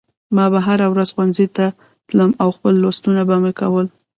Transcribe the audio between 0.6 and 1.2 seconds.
هره ورځ